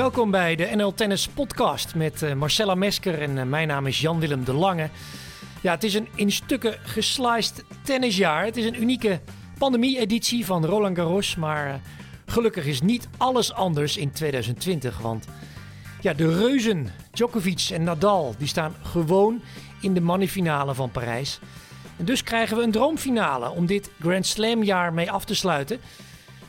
Welkom 0.00 0.30
bij 0.30 0.56
de 0.56 0.70
NL 0.74 0.94
Tennis 0.94 1.28
Podcast 1.28 1.94
met 1.94 2.22
uh, 2.22 2.32
Marcella 2.32 2.74
Mesker 2.74 3.22
en 3.22 3.36
uh, 3.36 3.42
mijn 3.42 3.68
naam 3.68 3.86
is 3.86 4.00
Jan-Willem 4.00 4.44
de 4.44 4.52
Lange. 4.52 4.88
Ja, 5.60 5.72
het 5.72 5.84
is 5.84 5.94
een 5.94 6.08
in 6.14 6.32
stukken 6.32 6.78
gesliced 6.82 7.64
tennisjaar. 7.82 8.44
Het 8.44 8.56
is 8.56 8.64
een 8.64 8.82
unieke 8.82 9.20
pandemie-editie 9.58 10.46
van 10.46 10.64
Roland 10.64 10.96
Garros, 10.96 11.36
maar 11.36 11.68
uh, 11.68 11.74
gelukkig 12.26 12.66
is 12.66 12.80
niet 12.80 13.08
alles 13.16 13.52
anders 13.52 13.96
in 13.96 14.12
2020. 14.12 14.98
Want 14.98 15.26
ja, 16.00 16.12
de 16.12 16.38
reuzen 16.38 16.92
Djokovic 17.10 17.68
en 17.72 17.84
Nadal 17.84 18.34
die 18.38 18.48
staan 18.48 18.74
gewoon 18.82 19.42
in 19.80 19.94
de 19.94 20.00
mannenfinale 20.00 20.74
van 20.74 20.90
Parijs. 20.90 21.40
En 21.96 22.04
dus 22.04 22.22
krijgen 22.22 22.56
we 22.56 22.62
een 22.62 22.70
droomfinale 22.70 23.50
om 23.50 23.66
dit 23.66 23.90
Grand 24.00 24.26
Slam 24.26 24.62
jaar 24.62 24.92
mee 24.92 25.10
af 25.10 25.24
te 25.24 25.34
sluiten. 25.34 25.80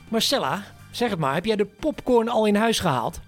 Marcella, 0.07 0.63
zeg 0.91 1.10
het 1.10 1.19
maar, 1.19 1.33
heb 1.33 1.46
jij 1.46 1.55
de 1.55 1.65
popcorn 1.79 2.29
al 2.29 2.46
in 2.46 2.55
huis 2.55 2.79
gehaald? 2.79 3.19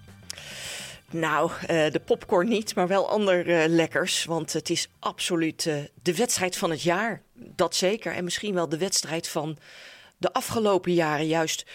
Nou, 1.14 1.52
uh, 1.52 1.68
de 1.68 2.02
popcorn 2.06 2.48
niet, 2.48 2.76
maar 2.76 2.88
wel 2.88 3.10
ander 3.10 3.48
uh, 3.48 3.64
lekkers. 3.68 4.26
Want 4.26 4.54
het 4.54 4.70
is 4.70 4.88
absoluut 5.00 5.66
uh, 5.66 5.76
de 6.02 6.16
wedstrijd 6.16 6.58
van 6.58 6.70
het 6.70 6.82
jaar. 6.82 7.22
Dat 7.34 7.76
zeker. 7.76 8.14
En 8.14 8.24
misschien 8.24 8.54
wel 8.54 8.70
de 8.70 8.78
wedstrijd 8.78 9.28
van 9.28 9.58
de 10.18 10.34
afgelopen 10.34 10.94
jaren. 10.94 11.28
Juist 11.28 11.66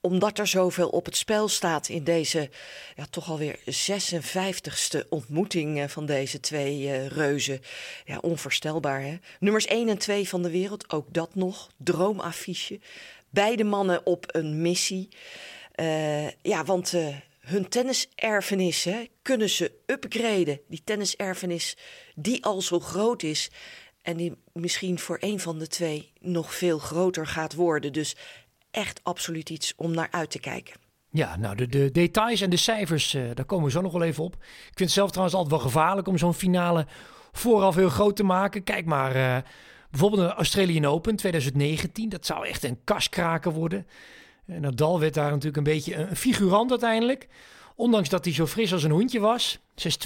omdat 0.00 0.38
er 0.38 0.46
zoveel 0.46 0.88
op 0.88 1.04
het 1.04 1.16
spel 1.16 1.48
staat 1.48 1.88
in 1.88 2.04
deze 2.04 2.50
ja, 2.96 3.06
toch 3.10 3.30
alweer 3.30 3.58
56ste 3.58 5.08
ontmoeting 5.08 5.90
van 5.90 6.06
deze 6.06 6.40
twee 6.40 7.08
reuzen. 7.08 7.60
Ja, 8.04 8.18
onvoorstelbaar 8.18 9.02
hè. 9.02 9.18
Nummers 9.40 9.66
1 9.66 9.88
en 9.88 9.98
2 9.98 10.28
van 10.28 10.42
de 10.42 10.50
wereld, 10.50 10.92
ook 10.92 11.06
dat 11.10 11.34
nog. 11.34 11.70
Droomaffiche. 11.76 12.80
Beide 13.30 13.64
mannen 13.64 14.06
op 14.06 14.24
een 14.34 14.62
missie. 14.62 15.08
ja, 16.42 16.64
want 16.64 16.94
hun 17.48 17.68
tenniserfenis 17.68 18.84
hè, 18.84 19.04
kunnen 19.22 19.48
ze 19.48 19.72
upgraden. 19.86 20.60
Die 20.68 20.82
tenniserfenis 20.84 21.76
die 22.14 22.44
al 22.44 22.62
zo 22.62 22.80
groot 22.80 23.22
is 23.22 23.50
en 24.02 24.16
die 24.16 24.32
misschien 24.52 24.98
voor 24.98 25.16
een 25.20 25.40
van 25.40 25.58
de 25.58 25.66
twee 25.66 26.12
nog 26.20 26.54
veel 26.54 26.78
groter 26.78 27.26
gaat 27.26 27.54
worden. 27.54 27.92
Dus 27.92 28.16
echt 28.70 29.00
absoluut 29.02 29.50
iets 29.50 29.72
om 29.76 29.94
naar 29.94 30.08
uit 30.10 30.30
te 30.30 30.40
kijken. 30.40 30.74
Ja, 31.10 31.36
nou 31.36 31.56
de, 31.56 31.66
de 31.66 31.90
details 31.90 32.40
en 32.40 32.50
de 32.50 32.56
cijfers, 32.56 33.14
uh, 33.14 33.22
daar 33.34 33.44
komen 33.44 33.64
we 33.64 33.70
zo 33.70 33.80
nog 33.80 33.92
wel 33.92 34.02
even 34.02 34.24
op. 34.24 34.34
Ik 34.34 34.62
vind 34.64 34.78
het 34.78 34.90
zelf 34.90 35.08
trouwens 35.08 35.36
altijd 35.36 35.54
wel 35.54 35.70
gevaarlijk 35.70 36.08
om 36.08 36.18
zo'n 36.18 36.34
finale 36.34 36.86
vooraf 37.32 37.74
heel 37.74 37.88
groot 37.88 38.16
te 38.16 38.22
maken. 38.22 38.62
Kijk 38.62 38.84
maar, 38.84 39.16
uh, 39.16 39.36
bijvoorbeeld 39.90 40.28
de 40.28 40.34
Australian 40.34 40.84
Open 40.84 41.16
2019, 41.16 42.08
dat 42.08 42.26
zou 42.26 42.46
echt 42.46 42.64
een 42.64 42.84
kaskraken 42.84 43.52
worden. 43.52 43.86
Nadal 44.56 45.00
werd 45.00 45.14
daar 45.14 45.30
natuurlijk 45.30 45.56
een 45.56 45.62
beetje 45.62 45.94
een 45.94 46.16
figurant 46.16 46.70
uiteindelijk. 46.70 47.28
Ondanks 47.74 48.08
dat 48.08 48.24
hij 48.24 48.34
zo 48.34 48.46
fris 48.46 48.72
als 48.72 48.82
een 48.82 48.90
hondje 48.90 49.20
was. 49.20 49.58
6-2, 49.58 49.60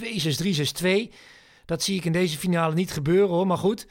6-3, 0.04 0.56
6-2. 0.82 1.12
Dat 1.64 1.82
zie 1.82 1.96
ik 1.96 2.04
in 2.04 2.12
deze 2.12 2.38
finale 2.38 2.74
niet 2.74 2.92
gebeuren 2.92 3.28
hoor. 3.28 3.46
Maar 3.46 3.58
goed, 3.58 3.86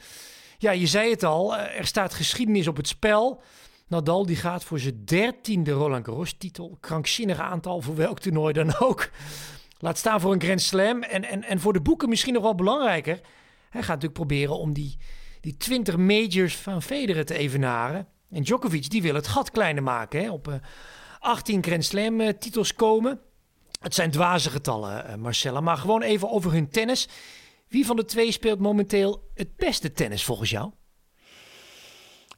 ja, 0.58 0.70
je 0.70 0.86
zei 0.86 1.10
het 1.10 1.22
al. 1.22 1.56
Eh, 1.56 1.78
er 1.78 1.86
staat 1.86 2.14
geschiedenis 2.14 2.66
op 2.66 2.76
het 2.76 2.88
spel. 2.88 3.42
Nadal 3.86 4.26
die 4.26 4.36
gaat 4.36 4.64
voor 4.64 4.78
zijn 4.78 5.04
dertiende 5.04 5.70
Roland 5.70 6.04
Garros 6.04 6.34
titel. 6.38 6.76
Krankzinnig 6.80 7.38
aantal 7.38 7.80
voor 7.80 7.96
welk 7.96 8.18
toernooi 8.18 8.52
dan 8.52 8.78
ook. 8.78 9.10
Laat 9.78 9.98
staan 9.98 10.20
voor 10.20 10.32
een 10.32 10.42
Grand 10.42 10.62
Slam. 10.62 11.02
En, 11.02 11.24
en, 11.24 11.44
en 11.44 11.60
voor 11.60 11.72
de 11.72 11.80
boeken 11.80 12.08
misschien 12.08 12.32
nog 12.32 12.42
wel 12.42 12.54
belangrijker. 12.54 13.20
Hij 13.70 13.80
gaat 13.82 14.00
natuurlijk 14.00 14.28
proberen 14.28 14.58
om 14.58 14.72
die, 14.72 14.96
die 15.40 15.56
20 15.56 15.96
majors 15.96 16.56
van 16.56 16.82
Federer 16.82 17.24
te 17.24 17.34
evenaren. 17.34 18.06
En 18.32 18.42
Djokovic 18.42 18.90
die 18.90 19.02
wil 19.02 19.14
het 19.14 19.26
gat 19.26 19.50
kleiner 19.50 19.82
maken. 19.82 20.22
Hè? 20.22 20.30
Op 20.30 20.48
uh, 20.48 20.54
18 21.18 21.62
Grand 21.62 21.84
Slam 21.84 22.20
uh, 22.20 22.28
titels 22.28 22.74
komen. 22.74 23.20
Het 23.80 23.94
zijn 23.94 24.10
dwaze 24.10 24.50
getallen, 24.50 25.10
uh, 25.10 25.14
Marcella. 25.14 25.60
Maar 25.60 25.76
gewoon 25.76 26.02
even 26.02 26.30
over 26.30 26.52
hun 26.52 26.70
tennis. 26.70 27.08
Wie 27.68 27.86
van 27.86 27.96
de 27.96 28.04
twee 28.04 28.32
speelt 28.32 28.58
momenteel 28.58 29.30
het 29.34 29.56
beste 29.56 29.92
tennis 29.92 30.24
volgens 30.24 30.50
jou? 30.50 30.70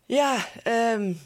Ja, 0.07 0.49
um, 0.95 1.19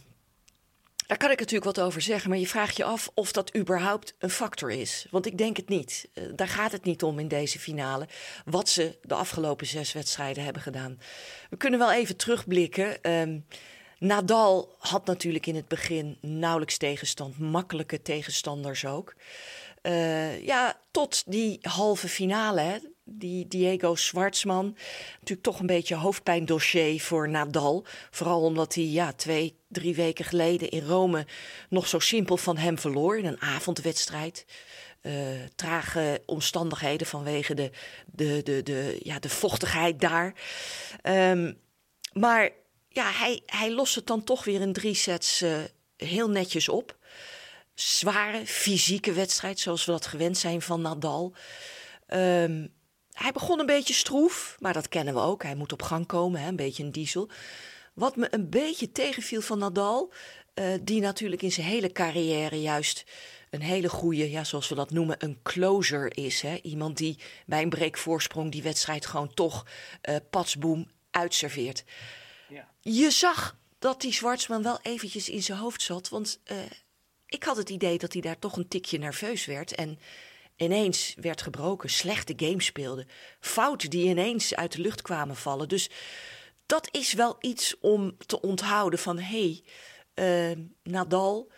daar 1.07 1.19
kan 1.19 1.31
ik 1.31 1.39
natuurlijk 1.39 1.77
wat 1.77 1.81
over 1.81 2.01
zeggen. 2.01 2.31
Maar 2.31 2.39
je 2.39 2.47
vraagt 2.47 2.77
je 2.77 2.85
af 2.85 3.11
of 3.15 3.33
dat 3.33 3.57
überhaupt 3.57 4.15
een 4.19 4.31
factor 4.31 4.71
is. 4.71 5.07
Want 5.11 5.27
ik 5.27 5.39
denk 5.39 5.57
het 5.57 5.69
niet. 5.69 6.09
Daar 6.35 6.49
gaat 6.49 6.73
het 6.73 6.85
niet 6.85 7.03
om 7.03 7.19
in 7.19 7.29
deze 7.29 7.59
finale. 7.59 8.09
Wat 8.45 8.69
ze 8.69 8.99
de 9.03 9.15
afgelopen 9.15 9.67
zes 9.67 9.93
wedstrijden 9.93 10.45
hebben 10.45 10.63
gedaan. 10.63 10.99
We 11.51 11.57
kunnen 11.57 11.79
wel 11.79 11.93
even 11.93 12.17
terugblikken. 12.17 13.11
Um, 13.13 13.45
Nadal 13.99 14.77
had 14.79 15.07
natuurlijk 15.07 15.47
in 15.47 15.57
het 15.57 15.69
begin 15.69 16.19
nauwelijks 16.21 16.77
tegenstand, 16.77 17.39
makkelijke 17.39 18.03
tegenstanders 18.03 18.85
ook. 18.85 19.15
Uh, 19.83 20.45
ja, 20.45 20.81
tot 20.91 21.23
die 21.27 21.59
halve 21.63 22.09
finale, 22.09 22.93
die 23.05 23.49
Diego 23.49 23.95
Schwartzman. 23.95 24.77
Natuurlijk 25.13 25.43
toch 25.43 25.61
een 25.61 25.67
beetje 25.67 25.95
hoofdpijndossier 25.95 27.01
voor 27.01 27.29
Nadal. 27.29 27.85
Vooral 28.11 28.43
omdat 28.43 28.75
hij 28.75 28.85
ja, 28.85 29.13
twee, 29.13 29.57
drie 29.69 29.95
weken 29.95 30.25
geleden 30.25 30.69
in 30.69 30.87
Rome 30.87 31.27
nog 31.69 31.87
zo 31.87 31.99
simpel 31.99 32.37
van 32.37 32.57
hem 32.57 32.79
verloor 32.79 33.19
in 33.19 33.27
een 33.27 33.41
avondwedstrijd. 33.41 34.47
Uh, 35.03 35.15
trage 35.55 36.23
omstandigheden 36.27 37.07
vanwege 37.07 37.55
de, 37.55 37.71
de, 38.07 38.43
de, 38.43 38.63
de, 38.63 39.01
ja, 39.03 39.19
de 39.19 39.29
vochtigheid 39.29 40.01
daar. 40.01 40.35
Um, 41.03 41.59
maar 42.13 42.51
ja, 42.89 43.11
hij, 43.13 43.43
hij 43.47 43.73
lost 43.73 43.95
het 43.95 44.07
dan 44.07 44.25
toch 44.25 44.45
weer 44.45 44.61
in 44.61 44.73
drie 44.73 44.95
sets 44.95 45.43
uh, 45.43 45.59
heel 45.97 46.31
netjes 46.31 46.69
op. 46.69 46.97
Zware 47.75 48.47
fysieke 48.47 49.13
wedstrijd, 49.13 49.61
zoals 49.61 49.85
we 49.85 49.93
dat 49.93 50.07
gewend 50.07 50.39
zijn 50.39 50.63
van 50.63 50.81
Nadal. 50.81 51.35
Um, 52.09 52.73
hij 53.13 53.33
begon 53.33 53.59
een 53.59 53.67
beetje 53.67 53.95
stroef, 53.95 54.57
maar 54.59 54.73
dat 54.73 54.89
kennen 54.89 55.15
we 55.15 55.21
ook. 55.21 55.43
Hij 55.43 55.55
moet 55.55 55.73
op 55.73 55.83
gang 55.83 56.07
komen, 56.07 56.41
hè, 56.41 56.49
een 56.49 56.57
beetje 56.57 56.83
een 56.83 56.93
diesel. 56.93 57.29
Wat 57.95 58.17
me 58.17 58.29
een 58.31 58.51
beetje 58.51 58.93
tegenviel 58.93 59.41
van 59.41 59.59
Nadal, 59.59 60.13
uh, 60.55 60.75
die 60.83 61.01
natuurlijk 61.01 61.43
in 61.43 61.53
zijn 61.53 61.67
hele 61.67 61.93
carrière 61.93 62.61
juist 62.61 63.05
een 63.51 63.63
hele 63.63 63.89
goede, 63.89 64.31
ja, 64.31 64.45
zoals 64.45 64.69
we 64.69 64.75
dat 64.75 64.91
noemen, 64.91 65.17
een 65.19 65.39
closer 65.43 66.17
is. 66.17 66.41
Hè? 66.41 66.59
Iemand 66.63 66.97
die 66.97 67.19
bij 67.47 67.63
een 67.63 67.69
breekvoorsprong 67.69 68.53
die 68.53 68.63
wedstrijd 68.63 69.07
gewoon 69.07 69.35
toch 69.35 69.67
uh, 70.09 70.17
patsboom 70.31 70.91
uitserveert. 71.11 71.85
Je 72.91 73.11
zag 73.11 73.57
dat 73.79 74.01
die 74.01 74.13
Zwartsman 74.13 74.63
wel 74.63 74.79
eventjes 74.83 75.29
in 75.29 75.43
zijn 75.43 75.59
hoofd 75.59 75.83
zat. 75.83 76.09
Want 76.09 76.41
uh, 76.53 76.57
ik 77.27 77.45
had 77.45 77.57
het 77.57 77.71
idee 77.71 77.99
dat 77.99 78.13
hij 78.13 78.23
daar 78.23 78.39
toch 78.39 78.57
een 78.57 78.69
tikje 78.69 78.99
nerveus 78.99 79.47
werd. 79.47 79.75
En 79.75 79.99
ineens 80.57 81.15
werd 81.21 81.43
gebroken, 81.43 81.91
slechte 81.91 82.33
game 82.37 82.63
speelde. 82.63 83.07
Fouten 83.41 83.91
die 83.91 84.09
ineens 84.09 84.55
uit 84.55 84.73
de 84.73 84.81
lucht 84.81 85.03
kwamen 85.03 85.37
vallen. 85.37 85.69
Dus 85.69 85.91
dat 86.67 86.89
is 86.91 87.13
wel 87.13 87.37
iets 87.41 87.79
om 87.81 88.17
te 88.27 88.41
onthouden 88.41 88.99
van... 88.99 89.19
hé, 89.19 89.63
hey, 90.15 90.51
uh, 90.51 90.59
Nadal 90.83 91.51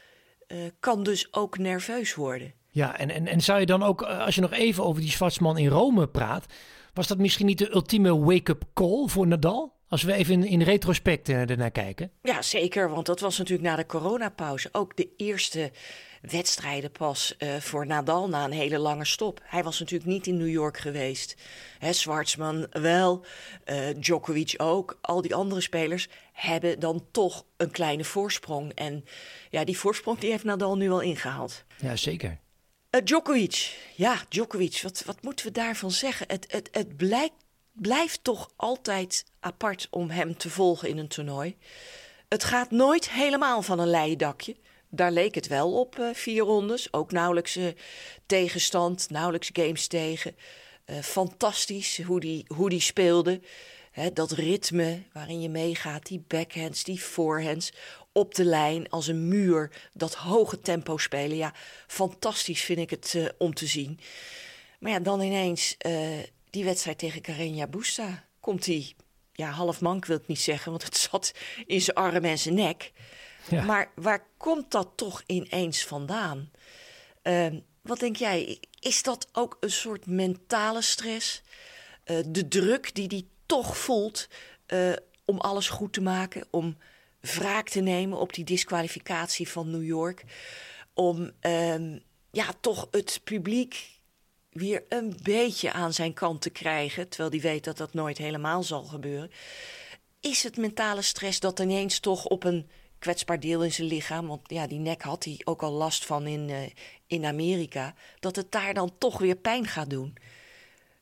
uh, 0.49 0.59
kan 0.81 1.03
dus 1.03 1.33
ook 1.33 1.59
nerveus 1.59 2.15
worden. 2.15 2.55
Ja, 2.69 2.99
en, 2.99 3.11
en, 3.11 3.27
en 3.27 3.41
zou 3.41 3.61
je 3.61 3.67
dan 3.67 3.83
ook, 3.83 4.03
als 4.03 4.35
je 4.35 4.41
nog 4.41 4.53
even 4.53 4.85
over 4.85 5.01
die 5.03 5.11
Zwartsman 5.11 5.59
in 5.59 5.69
Rome 5.69 6.09
praat... 6.09 6.47
was 6.95 7.07
dat 7.07 7.19
misschien 7.19 7.47
niet 7.47 7.59
de 7.59 7.75
ultieme 7.75 8.19
wake-up 8.19 8.63
call 8.75 9.09
voor 9.09 9.27
Nadal? 9.27 9.79
Als 9.91 10.03
we 10.03 10.13
even 10.13 10.35
in, 10.35 10.45
in 10.45 10.63
retrospect 10.63 11.29
uh, 11.29 11.51
ernaar 11.51 11.71
kijken. 11.71 12.11
Ja, 12.23 12.43
zeker. 12.43 12.91
Want 12.91 13.07
dat 13.07 13.21
was 13.21 13.39
natuurlijk 13.39 13.69
na 13.69 13.77
de 13.77 13.87
coronapauze 13.87 14.69
ook 14.73 14.97
de 14.97 15.09
eerste 15.17 15.71
wedstrijden 16.21 16.91
pas 16.91 17.35
uh, 17.39 17.57
voor 17.57 17.87
Nadal 17.87 18.29
na 18.29 18.45
een 18.45 18.53
hele 18.53 18.79
lange 18.79 19.05
stop. 19.05 19.41
Hij 19.45 19.63
was 19.63 19.79
natuurlijk 19.79 20.11
niet 20.11 20.27
in 20.27 20.37
New 20.37 20.49
York 20.49 20.79
geweest. 20.79 21.37
Hè, 21.79 21.93
Schwartzman 21.93 22.67
wel, 22.71 23.25
uh, 23.67 23.77
Djokovic 23.97 24.55
ook. 24.57 24.99
Al 25.01 25.23
die 25.23 25.35
andere 25.35 25.61
spelers 25.61 26.09
hebben 26.33 26.81
dan 26.81 27.07
toch 27.11 27.45
een 27.57 27.71
kleine 27.71 28.05
voorsprong. 28.05 28.73
En 28.75 29.05
ja, 29.51 29.65
die 29.65 29.79
voorsprong 29.79 30.19
die 30.19 30.31
heeft 30.31 30.45
Nadal 30.45 30.77
nu 30.77 30.91
al 30.91 31.01
ingehaald. 31.01 31.65
Ja, 31.77 31.97
zeker. 31.97 32.39
Uh, 32.91 33.01
Djokovic, 33.05 33.77
ja, 33.97 34.17
Djokovic, 34.29 34.81
wat, 34.83 35.03
wat 35.07 35.23
moeten 35.23 35.47
we 35.47 35.53
daarvan 35.53 35.91
zeggen? 35.91 36.27
Het, 36.29 36.47
het, 36.49 36.69
het 36.73 36.97
blijkt 36.97 37.35
blijft 37.73 38.25
toch 38.25 38.51
altijd 38.57 39.25
apart 39.41 39.87
om 39.91 40.11
hem 40.11 40.37
te 40.37 40.51
volgen 40.51 40.89
in 40.89 40.99
een 40.99 41.09
toernooi. 41.09 41.57
Het 42.29 42.45
gaat 42.45 42.71
nooit 42.71 43.11
helemaal 43.11 43.63
van 43.63 43.79
een 43.79 43.91
leien 43.91 44.19
dakje. 44.19 44.57
Daar 44.89 45.13
leek 45.13 45.35
het 45.35 45.47
wel 45.47 45.79
op, 45.81 45.99
uh, 45.99 46.15
vier 46.15 46.43
rondes. 46.43 46.93
Ook 46.93 47.13
nauwelijks 47.13 47.57
uh, 47.57 47.67
tegenstand, 48.27 49.11
nauwelijks 49.11 49.51
games 49.53 49.87
tegen. 49.87 50.37
Uh, 50.87 50.99
fantastisch 50.99 52.03
hoe 52.03 52.21
die, 52.21 52.45
hoe 52.55 52.69
die 52.69 52.81
speelde. 52.81 53.41
Dat 54.13 54.31
ritme 54.31 55.03
waarin 55.13 55.41
je 55.41 55.49
meegaat, 55.49 56.07
die 56.07 56.25
backhands, 56.27 56.85
die 56.85 56.99
forehands. 56.99 57.73
Op 58.13 58.35
de 58.35 58.45
lijn 58.45 58.91
als 58.91 59.07
een 59.07 59.29
muur, 59.29 59.89
dat 59.93 60.15
hoge 60.15 60.61
tempo 60.61 60.97
spelen. 60.97 61.37
Ja, 61.37 61.55
fantastisch 61.87 62.63
vind 62.63 62.79
ik 62.79 62.91
het 62.91 63.35
om 63.39 63.55
te 63.55 63.67
zien. 63.67 64.01
Maar 64.79 64.93
ja, 64.93 65.01
dan 65.01 65.21
ineens 65.21 65.77
die 66.51 66.65
wedstrijd 66.65 66.99
tegen 66.99 67.23
Carreño 67.23 67.69
Busta 67.71 68.25
komt 68.41 68.67
hij, 68.67 68.95
ja, 69.33 69.51
half 69.51 69.81
mank 69.81 70.07
wil 70.07 70.17
ik 70.17 70.27
niet 70.27 70.41
zeggen, 70.41 70.71
want 70.71 70.85
het 70.85 70.97
zat 71.11 71.33
in 71.67 71.81
zijn 71.81 71.97
arm 71.97 72.25
en 72.25 72.39
zijn 72.39 72.55
nek. 72.55 72.93
Ja. 73.49 73.65
Maar 73.65 73.91
waar 73.95 74.27
komt 74.37 74.71
dat 74.71 74.89
toch 74.95 75.23
ineens 75.27 75.85
vandaan? 75.85 76.51
Uh, 77.23 77.47
wat 77.83 77.99
denk 77.99 78.17
jij? 78.17 78.61
Is 78.81 79.03
dat 79.03 79.29
ook 79.33 79.57
een 79.61 79.71
soort 79.71 80.07
mentale 80.07 80.83
stress? 80.83 81.43
Uh, 82.05 82.19
de 82.27 82.49
druk 82.49 82.95
die 82.95 83.07
hij 83.07 83.25
toch 83.47 83.77
voelt 83.77 84.29
uh, 84.67 84.93
om 85.25 85.39
alles 85.39 85.69
goed 85.69 85.93
te 85.93 86.01
maken, 86.01 86.47
om 86.51 86.77
wraak 87.21 87.69
te 87.69 87.81
nemen 87.81 88.19
op 88.19 88.33
die 88.33 88.45
disqualificatie 88.45 89.49
van 89.49 89.71
New 89.71 89.85
York, 89.85 90.25
om 90.95 91.31
um, 91.41 92.03
ja, 92.31 92.47
toch 92.61 92.89
het 92.91 93.21
publiek 93.25 94.00
weer 94.51 94.85
een 94.89 95.19
beetje 95.23 95.73
aan 95.73 95.93
zijn 95.93 96.13
kant 96.13 96.41
te 96.41 96.51
krijgen, 96.51 97.09
terwijl 97.09 97.31
hij 97.31 97.41
weet 97.41 97.65
dat 97.65 97.77
dat 97.77 97.95
nooit 97.95 98.19
helemaal 98.19 98.63
zal 98.63 98.85
gebeuren. 98.85 99.31
Is 100.21 100.43
het 100.43 100.57
mentale 100.57 101.03
stress 101.03 101.41
dat 101.41 101.59
ineens 101.59 102.01
toch 102.01 102.25
op 102.25 102.45
een 102.45 102.69
kwetsbaar 102.99 103.41
deel 103.41 103.65
in 103.65 103.73
zijn 103.73 103.89
lichaam, 103.89 104.27
want 104.27 104.41
ja, 104.45 104.67
die 104.67 104.79
nek 104.79 105.03
had 105.03 105.25
hij 105.25 105.41
ook 105.45 105.63
al 105.63 105.73
last 105.73 106.07
van 106.07 106.27
in, 106.27 106.49
uh, 106.49 106.59
in 107.07 107.25
Amerika, 107.25 107.95
dat 108.21 108.37
het 108.37 108.53
daar 108.53 108.75
dan 108.75 108.93
toch 108.99 109.19
weer 109.19 109.37
pijn 109.37 109.67
gaat 109.67 109.91
doen? 109.91 110.17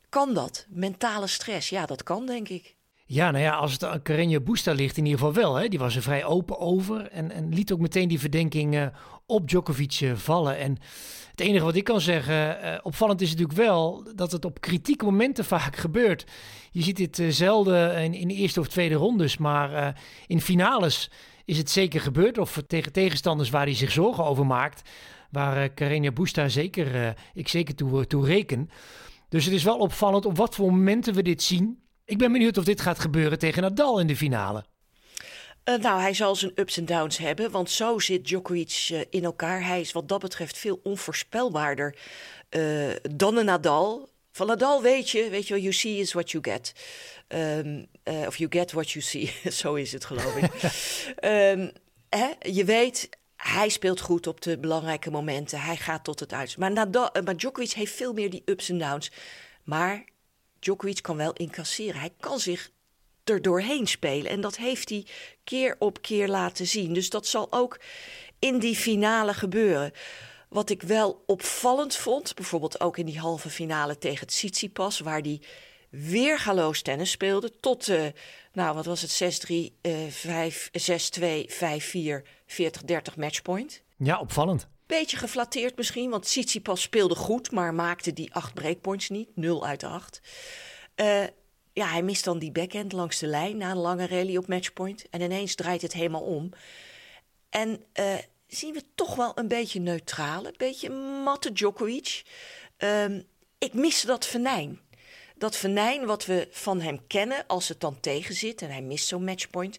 Kan 0.09 0.33
dat? 0.33 0.65
Mentale 0.69 1.27
stress? 1.27 1.69
Ja, 1.69 1.85
dat 1.85 2.03
kan, 2.03 2.25
denk 2.25 2.49
ik. 2.49 2.75
Ja, 3.11 3.31
nou 3.31 3.43
ja, 3.43 3.53
als 3.55 3.71
het 3.71 3.83
aan 3.83 4.01
Karenje 4.01 4.41
Busta 4.41 4.71
ligt, 4.71 4.97
in 4.97 5.05
ieder 5.05 5.19
geval 5.19 5.33
wel. 5.33 5.55
Hè? 5.55 5.67
Die 5.67 5.79
was 5.79 5.95
er 5.95 6.01
vrij 6.01 6.25
open 6.25 6.59
over 6.59 7.07
en, 7.07 7.31
en 7.31 7.53
liet 7.53 7.71
ook 7.71 7.79
meteen 7.79 8.07
die 8.07 8.19
verdenking 8.19 8.75
uh, 8.75 8.87
op 9.25 9.47
Djokovic 9.47 9.99
uh, 9.99 10.15
vallen. 10.15 10.57
En 10.57 10.77
het 11.31 11.39
enige 11.39 11.65
wat 11.65 11.75
ik 11.75 11.83
kan 11.83 12.01
zeggen, 12.01 12.57
uh, 12.63 12.77
opvallend 12.81 13.21
is 13.21 13.29
natuurlijk 13.29 13.57
wel 13.57 14.03
dat 14.15 14.31
het 14.31 14.45
op 14.45 14.61
kritieke 14.61 15.05
momenten 15.05 15.45
vaak 15.45 15.75
gebeurt. 15.85 16.25
Je 16.71 16.81
ziet 16.81 16.97
dit 16.97 17.21
zelden 17.35 18.03
in, 18.03 18.13
in 18.13 18.27
de 18.27 18.33
eerste 18.33 18.59
of 18.59 18.67
tweede 18.67 18.95
rondes, 18.95 19.37
maar 19.37 19.99
in 20.27 20.41
finales 20.41 21.11
is 21.45 21.57
het 21.57 21.69
zeker 21.69 22.01
gebeurd. 22.01 22.37
Of 22.37 22.63
tegen 22.67 22.91
tegenstanders 22.91 23.49
waar 23.49 23.65
hij 23.65 23.75
zich 23.75 23.91
zorgen 23.91 24.25
over 24.25 24.45
maakt. 24.45 24.89
Waar 25.31 25.69
Karenia 25.69 26.11
Busta 26.11 26.47
zeker, 26.47 27.15
ik 27.33 27.47
zeker 27.47 27.75
toe, 27.75 28.07
toe 28.07 28.25
reken. 28.25 28.69
Dus 29.29 29.45
het 29.45 29.53
is 29.53 29.63
wel 29.63 29.77
opvallend 29.77 30.25
op 30.25 30.37
wat 30.37 30.55
voor 30.55 30.71
momenten 30.71 31.13
we 31.13 31.21
dit 31.21 31.43
zien. 31.43 31.87
Ik 32.09 32.17
ben 32.17 32.31
benieuwd 32.31 32.57
of 32.57 32.63
dit 32.63 32.81
gaat 32.81 32.99
gebeuren 32.99 33.39
tegen 33.39 33.61
Nadal 33.61 33.99
in 33.99 34.07
de 34.07 34.15
finale. 34.15 34.65
Uh, 35.65 35.75
nou, 35.75 36.01
hij 36.01 36.13
zal 36.13 36.35
zijn 36.35 36.51
ups 36.55 36.77
en 36.77 36.85
downs 36.85 37.17
hebben, 37.17 37.51
want 37.51 37.69
zo 37.69 37.99
zit 37.99 38.25
Djokovic 38.25 38.89
uh, 38.91 39.01
in 39.09 39.23
elkaar. 39.23 39.65
Hij 39.65 39.79
is 39.79 39.91
wat 39.91 40.07
dat 40.07 40.19
betreft 40.19 40.57
veel 40.57 40.79
onvoorspelbaarder 40.83 41.95
uh, 42.49 42.89
dan 43.15 43.37
een 43.37 43.45
Nadal. 43.45 44.09
Van 44.31 44.47
Nadal 44.47 44.81
weet 44.81 45.09
je, 45.09 45.29
weet 45.29 45.47
je 45.47 45.53
wel, 45.53 45.63
you 45.63 45.73
see 45.73 45.97
is 45.97 46.13
what 46.13 46.31
you 46.31 46.43
get. 46.43 46.73
Um, 47.27 47.87
of 48.27 48.37
you 48.37 48.51
get 48.51 48.71
what 48.71 48.91
you 48.91 49.05
see, 49.05 49.33
zo 49.61 49.73
is 49.73 49.91
het 49.91 50.05
geloof 50.05 50.35
ik. 50.35 50.51
um, 51.23 51.71
hè, 52.19 52.29
je 52.51 52.65
weet, 52.65 53.09
hij 53.35 53.69
speelt 53.69 53.99
goed 53.99 54.27
op 54.27 54.41
de 54.41 54.57
belangrijke 54.57 55.11
momenten. 55.11 55.61
Hij 55.61 55.77
gaat 55.77 56.03
tot 56.03 56.19
het 56.19 56.33
uit. 56.33 56.57
Maar, 56.57 56.71
Nadal, 56.71 57.09
maar 57.23 57.37
Djokovic 57.37 57.71
heeft 57.71 57.95
veel 57.95 58.13
meer 58.13 58.29
die 58.29 58.41
ups 58.45 58.69
en 58.69 58.77
downs. 58.77 59.11
Maar 59.63 60.03
Djokovic 60.59 61.01
kan 61.01 61.17
wel 61.17 61.33
incasseren. 61.33 61.99
Hij 61.99 62.13
kan 62.19 62.39
zich 62.39 62.71
er 63.23 63.41
doorheen 63.41 63.87
spelen. 63.87 64.31
En 64.31 64.41
dat 64.41 64.57
heeft 64.57 64.89
hij 64.89 65.05
keer 65.43 65.75
op 65.79 66.01
keer 66.01 66.27
laten 66.27 66.67
zien. 66.67 66.93
Dus 66.93 67.09
dat 67.09 67.27
zal 67.27 67.47
ook 67.49 67.79
in 68.39 68.59
die 68.59 68.75
finale 68.75 69.33
gebeuren. 69.33 69.91
Wat 70.49 70.69
ik 70.69 70.81
wel 70.81 71.23
opvallend 71.25 71.95
vond, 71.95 72.35
bijvoorbeeld 72.35 72.81
ook 72.81 72.97
in 72.97 73.05
die 73.05 73.19
halve 73.19 73.49
finale 73.49 73.97
tegen 73.97 74.27
Tsitsipas, 74.27 74.99
waar 74.99 75.21
die 75.21 75.41
weergaloos 75.89 76.81
tennis 76.81 77.11
speelde 77.11 77.59
tot, 77.59 77.87
uh, 77.87 78.05
nou 78.53 78.75
wat 78.75 78.85
was 78.85 79.01
het, 79.01 79.11
6-3, 79.11 79.79
uh, 79.81 79.93
6-2, 80.71 81.49
5-4, 81.49 82.23
40-30 82.45 83.17
matchpoint. 83.17 83.81
Ja, 83.97 84.19
opvallend. 84.19 84.67
Beetje 84.89 85.17
geflatteerd 85.17 85.77
misschien, 85.77 86.09
want 86.09 86.23
Tsitsipas 86.23 86.81
speelde 86.81 87.15
goed, 87.15 87.51
maar 87.51 87.73
maakte 87.73 88.13
die 88.13 88.33
acht 88.33 88.53
breakpoints 88.53 89.09
niet. 89.09 89.29
0 89.35 89.65
uit 89.65 89.79
de 89.79 89.87
8. 89.87 90.21
Uh, 90.95 91.23
ja, 91.73 91.87
hij 91.87 92.01
mist 92.01 92.23
dan 92.23 92.39
die 92.39 92.51
backhand 92.51 92.91
langs 92.91 93.19
de 93.19 93.27
lijn 93.27 93.57
na 93.57 93.71
een 93.71 93.77
lange 93.77 94.07
rally 94.07 94.37
op 94.37 94.47
matchpoint. 94.47 95.09
En 95.09 95.21
ineens 95.21 95.55
draait 95.55 95.81
het 95.81 95.93
helemaal 95.93 96.21
om. 96.21 96.49
En 97.49 97.83
uh, 97.99 98.15
zien 98.47 98.73
we 98.73 98.83
toch 98.95 99.15
wel 99.15 99.31
een 99.35 99.47
beetje 99.47 99.79
neutrale, 99.79 100.47
een 100.47 100.53
beetje 100.57 100.89
matte 101.23 101.51
Djokovic. 101.51 102.23
Um, 102.77 103.23
ik 103.57 103.73
mis 103.73 104.01
dat 104.01 104.25
venijn. 104.25 104.79
Dat 105.37 105.55
venijn 105.55 106.05
wat 106.05 106.25
we 106.25 106.47
van 106.51 106.81
hem 106.81 107.07
kennen 107.07 107.47
als 107.47 107.67
het 107.67 107.79
dan 107.79 107.99
tegen 107.99 108.35
zit 108.35 108.61
en 108.61 108.69
hij 108.69 108.81
mist 108.81 109.07
zo'n 109.07 109.23
matchpoint. 109.23 109.77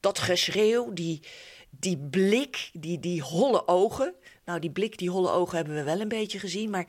Dat 0.00 0.18
geschreeuw, 0.18 0.92
die, 0.92 1.22
die 1.70 1.98
blik, 1.98 2.70
die, 2.72 3.00
die 3.00 3.22
holle 3.22 3.68
ogen. 3.68 4.14
Nou, 4.46 4.60
die 4.60 4.70
blik, 4.70 4.98
die 4.98 5.10
holle 5.10 5.30
ogen 5.30 5.56
hebben 5.56 5.74
we 5.74 5.82
wel 5.82 6.00
een 6.00 6.08
beetje 6.08 6.38
gezien. 6.38 6.70
Maar 6.70 6.86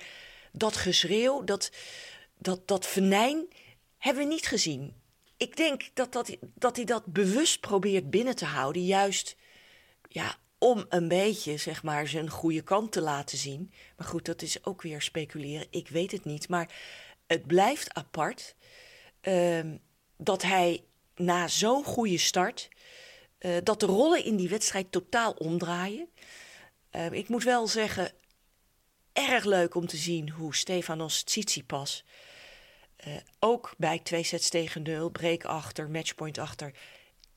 dat 0.52 0.76
geschreeuw, 0.76 1.44
dat, 1.44 1.72
dat, 2.38 2.68
dat 2.68 2.86
venijn 2.86 3.48
hebben 3.98 4.24
we 4.24 4.30
niet 4.30 4.48
gezien. 4.48 4.94
Ik 5.38 5.56
denk 5.56 5.90
dat, 5.94 6.12
dat, 6.12 6.38
dat 6.42 6.76
hij 6.76 6.86
dat 6.86 7.06
bewust 7.06 7.60
probeert 7.60 8.10
binnen 8.10 8.36
te 8.36 8.46
houden. 8.46 8.86
Juist 8.86 9.36
ja, 10.10 10.38
om 10.58 10.86
een 10.90 11.08
beetje, 11.08 11.58
zeg 11.58 11.84
maar, 11.84 12.08
zijn 12.08 12.30
goede 12.30 12.62
kant 12.62 12.92
te 12.92 13.02
laten 13.02 13.38
zien. 13.38 13.72
Maar 13.98 14.08
goed, 14.08 14.26
dat 14.26 14.42
is 14.42 14.66
ook 14.66 14.82
weer 14.82 15.02
speculeren. 15.02 15.68
Ik 15.70 15.88
weet 15.88 16.12
het 16.12 16.26
niet. 16.26 16.50
Maar 16.50 16.70
het 17.28 17.48
blijft 17.48 17.94
apart 17.94 18.56
uh, 19.22 19.60
dat 20.18 20.42
hij 20.42 20.84
na 21.16 21.48
zo'n 21.48 21.84
goede 21.84 22.18
start... 22.18 22.70
Uh, 23.40 23.58
dat 23.64 23.80
de 23.80 23.86
rollen 23.86 24.24
in 24.24 24.36
die 24.36 24.50
wedstrijd 24.50 24.92
totaal 24.92 25.32
omdraaien. 25.32 26.08
Uh, 26.92 27.12
ik 27.12 27.28
moet 27.30 27.44
wel 27.44 27.68
zeggen, 27.68 28.12
erg 29.14 29.44
leuk 29.44 29.76
om 29.76 29.88
te 29.88 29.98
zien 29.98 30.30
hoe 30.30 30.56
Stefanos 30.56 31.24
Tsitsipas... 31.24 32.04
Uh, 33.08 33.16
ook 33.40 33.74
bij 33.78 34.00
twee 34.00 34.24
sets 34.24 34.50
tegen 34.50 34.82
nul, 34.82 35.10
break 35.10 35.46
achter, 35.46 35.90
matchpoint 35.90 36.38
achter, 36.38 36.74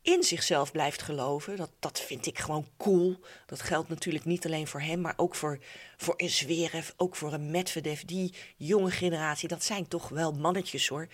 in 0.03 0.23
zichzelf 0.23 0.73
blijft 0.73 1.03
geloven. 1.03 1.57
Dat, 1.57 1.71
dat 1.79 2.01
vind 2.01 2.27
ik 2.27 2.39
gewoon 2.39 2.69
cool. 2.77 3.21
Dat 3.47 3.61
geldt 3.61 3.89
natuurlijk 3.89 4.25
niet 4.25 4.47
alleen 4.47 4.67
voor 4.67 4.81
hem, 4.81 5.01
maar 5.01 5.15
ook 5.17 5.35
voor, 5.35 5.59
voor 5.97 6.15
een 6.17 6.31
Zverev, 6.31 6.91
ook 6.97 7.17
voor 7.17 7.33
een 7.33 7.51
Medvedev. 7.51 8.03
Die 8.03 8.35
jonge 8.57 8.91
generatie, 8.91 9.49
dat 9.49 9.65
zijn 9.65 9.89
toch 9.89 10.09
wel 10.09 10.33
mannetjes 10.33 10.89
hoor. 10.89 11.09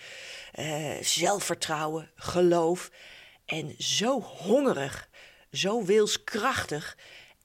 Uh, 0.59 0.91
zelfvertrouwen, 1.01 2.11
geloof 2.15 2.91
en 3.45 3.75
zo 3.79 4.21
hongerig, 4.21 5.09
zo 5.53 5.85
wilskrachtig. 5.85 6.97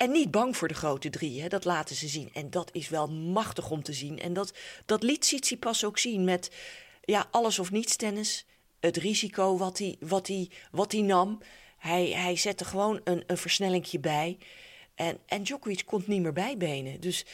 En 0.01 0.12
niet 0.12 0.31
bang 0.31 0.57
voor 0.57 0.68
de 0.68 0.74
grote 0.74 1.09
drie, 1.09 1.42
hè? 1.42 1.48
dat 1.48 1.65
laten 1.65 1.95
ze 1.95 2.07
zien. 2.07 2.30
En 2.33 2.49
dat 2.49 2.69
is 2.73 2.90
wel 2.90 3.07
machtig 3.07 3.69
om 3.69 3.83
te 3.83 3.94
zien. 3.94 4.19
En 4.19 4.33
dat, 4.33 4.54
dat 4.85 5.04
liet 5.04 5.21
Tsitsipas 5.21 5.85
ook 5.85 5.97
zien 5.97 6.23
met 6.23 6.52
ja, 7.02 7.28
alles 7.31 7.59
of 7.59 7.71
niets 7.71 7.95
tennis. 7.95 8.45
Het 8.80 8.97
risico 8.97 9.57
wat 9.57 9.78
hij, 9.78 9.95
wat 9.99 10.28
hij, 10.28 10.49
wat 10.71 10.92
hij 10.92 11.02
nam. 11.02 11.40
Hij, 11.78 12.09
hij 12.09 12.35
zette 12.35 12.66
gewoon 12.66 13.02
een, 13.04 13.23
een 13.28 13.37
versnellingje 13.37 13.99
bij. 13.99 14.37
En, 14.95 15.18
en 15.25 15.44
Djokovic 15.44 15.85
kon 15.85 16.04
niet 16.06 16.21
meer 16.21 16.33
bijbenen. 16.33 16.99
Dus 16.99 17.25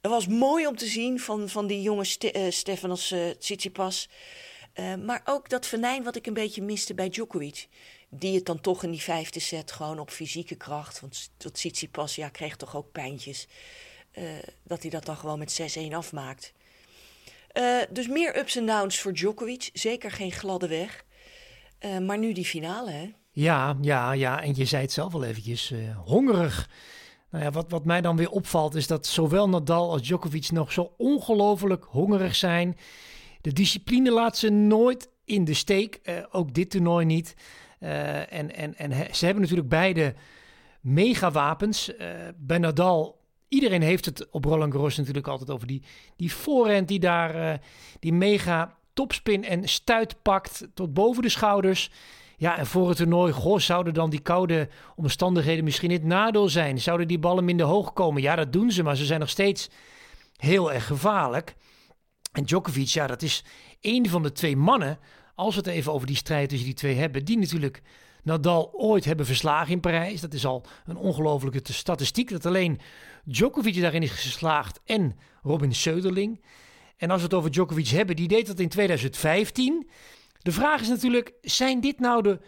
het 0.00 0.10
was 0.10 0.26
mooi 0.26 0.66
om 0.66 0.76
te 0.76 0.86
zien 0.86 1.20
van, 1.20 1.48
van 1.48 1.66
die 1.66 1.82
jonge 1.82 2.04
Ste 2.04 2.34
uh, 2.34 2.50
Stefanos 2.50 3.12
uh, 3.12 3.30
Tsitsipas. 3.30 4.08
Uh, 4.74 4.94
maar 4.94 5.22
ook 5.24 5.48
dat 5.48 5.66
venijn 5.66 6.02
wat 6.02 6.16
ik 6.16 6.26
een 6.26 6.34
beetje 6.34 6.62
miste 6.62 6.94
bij 6.94 7.08
Djokovic. 7.08 7.68
Die 8.18 8.34
het 8.34 8.46
dan 8.46 8.60
toch 8.60 8.82
in 8.82 8.90
die 8.90 9.02
vijfde 9.02 9.40
set 9.40 9.72
gewoon 9.72 9.98
op 9.98 10.10
fysieke 10.10 10.54
kracht... 10.54 11.00
want 11.00 11.30
dat 11.36 11.54
Tsitsipas 11.54 12.14
ja, 12.14 12.28
kreeg 12.28 12.56
toch 12.56 12.76
ook 12.76 12.92
pijntjes... 12.92 13.46
dat 14.62 14.82
hij 14.82 14.90
dat 14.90 15.04
dan 15.04 15.16
gewoon 15.16 15.38
met 15.38 15.78
6-1 15.90 15.92
afmaakt. 15.92 16.52
Uh, 17.58 17.82
dus 17.90 18.08
meer 18.08 18.38
ups 18.38 18.56
en 18.56 18.66
downs 18.66 19.00
voor 19.00 19.12
Djokovic. 19.12 19.70
Zeker 19.72 20.10
geen 20.10 20.32
gladde 20.32 20.68
weg. 20.68 21.04
Uh, 21.80 21.98
maar 21.98 22.18
nu 22.18 22.32
die 22.32 22.44
finale, 22.44 22.90
hè? 22.90 23.12
Ja, 23.30 23.76
ja, 23.80 24.12
ja. 24.12 24.42
En 24.42 24.52
je 24.54 24.64
zei 24.64 24.82
het 24.82 24.92
zelf 24.92 25.14
al 25.14 25.24
eventjes. 25.24 25.72
Hongerig. 26.04 26.70
Nou 27.30 27.44
ja, 27.44 27.50
wat, 27.50 27.70
wat 27.70 27.84
mij 27.84 28.00
dan 28.00 28.16
weer 28.16 28.30
opvalt 28.30 28.74
is 28.74 28.86
dat 28.86 29.06
zowel 29.06 29.48
Nadal 29.48 29.90
als 29.90 30.02
Djokovic 30.02 30.50
nog 30.50 30.72
zo 30.72 30.94
ongelooflijk 30.96 31.84
hongerig 31.84 32.36
zijn. 32.36 32.76
De 33.40 33.52
discipline 33.52 34.10
laat 34.10 34.36
ze 34.38 34.48
nooit 34.48 35.08
in 35.24 35.44
de 35.44 35.54
steek. 35.54 36.00
ook 36.30 36.54
dit 36.54 36.70
toernooi 36.70 37.04
niet. 37.04 37.34
En 37.78 38.54
en, 38.54 38.76
en 38.76 39.14
ze 39.14 39.24
hebben 39.24 39.42
natuurlijk 39.42 39.68
beide 39.68 40.14
megawapens. 40.80 41.92
bij 42.36 42.58
Nadal 42.58 43.16
iedereen 43.48 43.82
heeft 43.82 44.04
het 44.04 44.30
op 44.30 44.44
Roland 44.44 44.72
Garros 44.72 44.96
natuurlijk 44.96 45.26
altijd 45.26 45.50
over 45.50 45.66
die, 45.66 45.82
die 46.16 46.32
voorhand 46.32 46.88
die 46.88 47.00
daar 47.00 47.36
uh, 47.36 47.52
die 48.00 48.12
mega 48.12 48.76
topspin 48.92 49.44
en 49.44 49.68
stuit 49.68 50.22
pakt 50.22 50.68
tot 50.74 50.94
boven 50.94 51.22
de 51.22 51.28
schouders. 51.28 51.90
Ja, 52.36 52.58
en 52.58 52.66
voor 52.66 52.88
het 52.88 52.96
toernooi, 52.96 53.32
goh, 53.32 53.58
zouden 53.58 53.94
dan 53.94 54.10
die 54.10 54.20
koude 54.20 54.68
omstandigheden 54.96 55.64
misschien 55.64 55.90
het 55.90 56.04
nadeel 56.04 56.48
zijn? 56.48 56.80
Zouden 56.80 57.08
die 57.08 57.18
ballen 57.18 57.44
minder 57.44 57.66
hoog 57.66 57.92
komen? 57.92 58.22
Ja, 58.22 58.36
dat 58.36 58.52
doen 58.52 58.70
ze, 58.70 58.82
maar 58.82 58.96
ze 58.96 59.04
zijn 59.04 59.20
nog 59.20 59.28
steeds 59.28 59.70
heel 60.36 60.72
erg 60.72 60.86
gevaarlijk. 60.86 61.54
En 62.32 62.44
Djokovic, 62.44 62.88
ja, 62.88 63.06
dat 63.06 63.22
is 63.22 63.44
een 63.80 64.08
van 64.08 64.22
de 64.22 64.32
twee 64.32 64.56
mannen, 64.56 64.98
als 65.36 65.54
we 65.54 65.60
het 65.60 65.70
even 65.70 65.92
over 65.92 66.06
die 66.06 66.16
strijd 66.16 66.48
tussen 66.48 66.66
die 66.66 66.76
twee 66.76 66.94
hebben, 66.94 67.24
die 67.24 67.38
natuurlijk 67.38 67.82
Nadal 68.22 68.70
ooit 68.72 69.04
hebben 69.04 69.26
verslagen 69.26 69.72
in 69.72 69.80
Parijs. 69.80 70.20
Dat 70.20 70.34
is 70.34 70.46
al 70.46 70.64
een 70.86 70.96
ongelofelijke 70.96 71.72
statistiek. 71.72 72.30
Dat 72.30 72.46
alleen 72.46 72.80
Djokovic 73.24 73.80
daarin 73.80 74.02
is 74.02 74.10
geslaagd 74.10 74.80
en 74.84 75.16
Robin 75.42 75.74
Söderling. 75.74 76.44
En 76.96 77.10
als 77.10 77.18
we 77.18 77.26
het 77.26 77.34
over 77.34 77.50
Djokovic 77.50 77.88
hebben, 77.88 78.16
die 78.16 78.28
deed 78.28 78.46
dat 78.46 78.58
in 78.58 78.68
2015. 78.68 79.88
De 80.38 80.52
vraag 80.52 80.80
is 80.80 80.88
natuurlijk, 80.88 81.32
zijn 81.40 81.80
dit 81.80 82.00
nou 82.00 82.22
de 82.22 82.40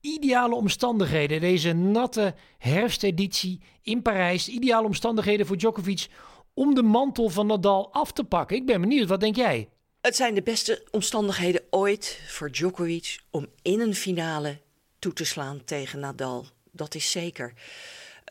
ideale 0.00 0.54
omstandigheden? 0.54 1.40
Deze 1.40 1.72
natte 1.72 2.34
herfsteditie 2.58 3.60
in 3.82 4.02
Parijs. 4.02 4.48
Ideale 4.48 4.86
omstandigheden 4.86 5.46
voor 5.46 5.56
Djokovic 5.56 6.06
om 6.54 6.74
de 6.74 6.82
mantel 6.82 7.28
van 7.28 7.46
Nadal 7.46 7.92
af 7.92 8.12
te 8.12 8.24
pakken. 8.24 8.56
Ik 8.56 8.66
ben 8.66 8.80
benieuwd, 8.80 9.08
wat 9.08 9.20
denk 9.20 9.36
jij? 9.36 9.68
Het 10.04 10.16
zijn 10.16 10.34
de 10.34 10.42
beste 10.42 10.82
omstandigheden 10.90 11.62
ooit 11.70 12.20
voor 12.26 12.50
Djokovic 12.50 13.18
om 13.30 13.46
in 13.62 13.80
een 13.80 13.94
finale 13.94 14.58
toe 14.98 15.12
te 15.12 15.24
slaan 15.24 15.64
tegen 15.64 16.00
Nadal. 16.00 16.46
Dat 16.70 16.94
is 16.94 17.10
zeker. 17.10 17.52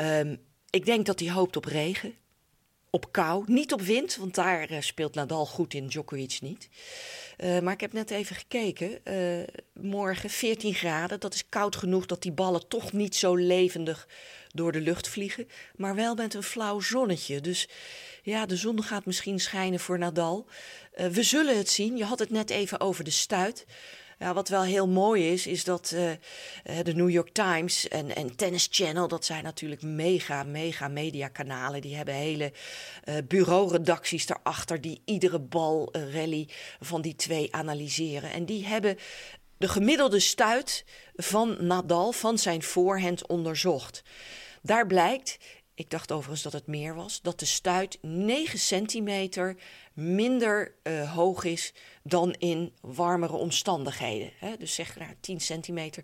Um, 0.01 0.41
ik 0.69 0.85
denk 0.85 1.05
dat 1.05 1.19
hij 1.19 1.31
hoopt 1.31 1.55
op 1.55 1.65
regen, 1.65 2.15
op 2.89 3.11
kou, 3.11 3.43
niet 3.47 3.73
op 3.73 3.81
wind, 3.81 4.15
want 4.15 4.35
daar 4.35 4.71
uh, 4.71 4.81
speelt 4.81 5.15
Nadal 5.15 5.45
goed 5.45 5.73
in, 5.73 5.87
Djokovic 5.87 6.37
niet. 6.41 6.69
Uh, 7.37 7.59
maar 7.59 7.73
ik 7.73 7.81
heb 7.81 7.93
net 7.93 8.11
even 8.11 8.35
gekeken. 8.35 8.99
Uh, 9.03 9.43
morgen 9.73 10.29
14 10.29 10.73
graden, 10.73 11.19
dat 11.19 11.33
is 11.33 11.49
koud 11.49 11.75
genoeg 11.75 12.05
dat 12.05 12.21
die 12.21 12.31
ballen 12.31 12.67
toch 12.67 12.91
niet 12.91 13.15
zo 13.15 13.35
levendig 13.35 14.07
door 14.51 14.71
de 14.71 14.81
lucht 14.81 15.07
vliegen. 15.07 15.47
Maar 15.75 15.95
wel 15.95 16.15
met 16.15 16.33
een 16.33 16.43
flauw 16.43 16.79
zonnetje. 16.79 17.41
Dus 17.41 17.67
ja, 18.23 18.45
de 18.45 18.55
zon 18.55 18.83
gaat 18.83 19.05
misschien 19.05 19.39
schijnen 19.39 19.79
voor 19.79 19.97
Nadal. 19.97 20.45
we 21.11 21.23
zullen 21.23 21.57
het 21.57 21.69
zien. 21.69 21.97
Je 21.97 22.03
had 22.03 22.19
het 22.19 22.29
net 22.29 22.49
even 22.49 22.79
over 22.79 23.03
de 23.03 23.09
stuit. 23.09 23.65
Ja, 24.19 24.33
wat 24.33 24.49
wel 24.49 24.63
heel 24.63 24.87
mooi 24.87 25.31
is, 25.31 25.47
is 25.47 25.63
dat 25.63 25.91
uh, 25.95 26.11
de 26.83 26.93
New 26.93 27.09
York 27.09 27.29
Times 27.29 27.87
en, 27.87 28.15
en 28.15 28.35
Tennis 28.35 28.67
Channel, 28.71 29.07
dat 29.07 29.25
zijn 29.25 29.43
natuurlijk 29.43 29.81
mega, 29.81 30.43
mega 30.43 30.87
mediakanalen. 30.87 31.81
Die 31.81 31.95
hebben 31.95 32.13
hele 32.13 32.53
uh, 33.05 33.15
bureauredacties 33.27 34.25
daarachter 34.25 34.81
die 34.81 35.01
iedere 35.05 35.39
bal 35.39 35.89
rally 35.91 36.47
van 36.79 37.01
die 37.01 37.15
twee 37.15 37.53
analyseren. 37.55 38.31
En 38.31 38.45
die 38.45 38.65
hebben 38.65 38.97
de 39.57 39.67
gemiddelde 39.67 40.19
stuit 40.19 40.85
van 41.15 41.57
Nadal, 41.59 42.11
van 42.11 42.37
zijn 42.37 42.63
voorhand, 42.63 43.27
onderzocht. 43.27 44.03
Daar 44.61 44.87
blijkt 44.87 45.37
ik 45.75 45.89
dacht 45.89 46.11
overigens 46.11 46.43
dat 46.43 46.53
het 46.53 46.67
meer 46.67 46.95
was, 46.95 47.21
dat 47.21 47.39
de 47.39 47.45
stuit 47.45 47.97
9 48.01 48.59
centimeter 48.59 49.55
minder 49.93 50.75
uh, 50.83 51.13
hoog 51.13 51.43
is 51.43 51.73
dan 52.03 52.33
in 52.33 52.73
warmere 52.81 53.35
omstandigheden. 53.35 54.31
Hè? 54.37 54.57
Dus 54.57 54.73
zeg 54.73 54.97
nou, 54.97 55.11
10 55.19 55.39
centimeter. 55.39 56.03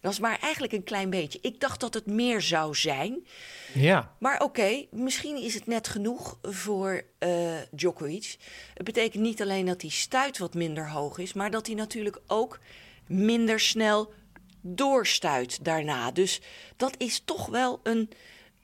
Dat 0.00 0.12
is 0.12 0.18
maar 0.18 0.38
eigenlijk 0.40 0.72
een 0.72 0.84
klein 0.84 1.10
beetje. 1.10 1.38
Ik 1.42 1.60
dacht 1.60 1.80
dat 1.80 1.94
het 1.94 2.06
meer 2.06 2.40
zou 2.40 2.74
zijn. 2.74 3.26
Ja. 3.74 4.14
Maar 4.18 4.40
oké, 4.42 4.86
misschien 4.90 5.36
is 5.36 5.54
het 5.54 5.66
net 5.66 5.88
genoeg 5.88 6.38
voor 6.42 7.02
uh, 7.18 7.54
Djokovic. 7.70 8.36
Het 8.74 8.84
betekent 8.84 9.22
niet 9.22 9.42
alleen 9.42 9.66
dat 9.66 9.80
die 9.80 9.90
stuit 9.90 10.38
wat 10.38 10.54
minder 10.54 10.90
hoog 10.90 11.18
is, 11.18 11.32
maar 11.32 11.50
dat 11.50 11.66
hij 11.66 11.74
natuurlijk 11.76 12.20
ook 12.26 12.60
minder 13.06 13.60
snel 13.60 14.12
doorstuit 14.60 15.64
daarna. 15.64 16.10
Dus 16.10 16.40
dat 16.76 16.94
is 16.98 17.22
toch 17.24 17.46
wel 17.46 17.80
een 17.82 18.10